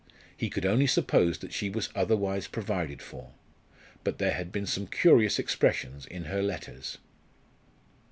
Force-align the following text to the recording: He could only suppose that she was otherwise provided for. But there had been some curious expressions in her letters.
He 0.35 0.49
could 0.49 0.65
only 0.65 0.87
suppose 0.87 1.37
that 1.37 1.53
she 1.53 1.69
was 1.69 1.89
otherwise 1.93 2.47
provided 2.47 3.03
for. 3.03 3.33
But 4.03 4.17
there 4.17 4.33
had 4.33 4.51
been 4.51 4.65
some 4.65 4.87
curious 4.87 5.37
expressions 5.37 6.07
in 6.07 6.23
her 6.23 6.41
letters. 6.41 6.97